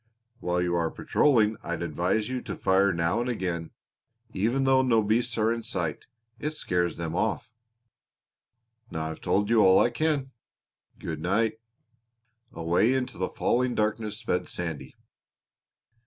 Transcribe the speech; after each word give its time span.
While 0.39 0.63
you 0.63 0.73
are 0.75 0.89
patrolling 0.89 1.57
I'd 1.61 1.83
advise 1.83 2.27
you 2.27 2.41
to 2.41 2.55
fire 2.55 2.91
now 2.91 3.19
and 3.21 3.29
again, 3.29 3.69
even 4.33 4.63
though 4.63 4.81
no 4.81 5.03
beasts 5.03 5.37
are 5.37 5.53
in 5.53 5.61
sight; 5.61 6.05
it 6.39 6.55
scares 6.55 6.97
them 6.97 7.15
off. 7.15 7.51
Now 8.89 9.11
I've 9.11 9.21
told 9.21 9.47
you 9.51 9.61
all 9.63 9.77
I 9.77 9.91
can. 9.91 10.31
Good 10.97 11.21
night." 11.21 11.59
Away 12.51 12.95
into 12.95 13.19
the 13.19 13.29
falling 13.29 13.75
darkness 13.75 14.17
sped 14.17 14.47
Sandy. 14.47 14.95